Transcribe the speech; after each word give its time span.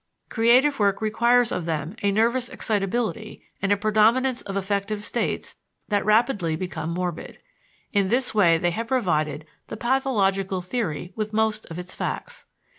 Creative 0.29 0.79
work 0.79 0.99
requires 0.99 1.51
of 1.51 1.65
them 1.65 1.95
a 2.01 2.09
nervous 2.09 2.49
excitability 2.49 3.43
and 3.61 3.71
a 3.71 3.77
predominance 3.77 4.41
of 4.41 4.55
affective 4.55 5.03
states 5.03 5.57
that 5.89 6.03
rapidly 6.03 6.55
become 6.55 6.89
morbid. 6.89 7.37
In 7.93 8.07
this 8.07 8.33
way 8.33 8.57
they 8.57 8.71
have 8.71 8.87
provided 8.87 9.45
the 9.67 9.77
pathological 9.77 10.59
theory 10.59 11.13
with 11.15 11.33
most 11.33 11.67
of 11.69 11.77
its 11.77 11.93
facts. 11.93 12.45